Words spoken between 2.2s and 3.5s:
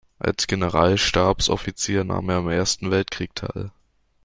er am Ersten Weltkrieg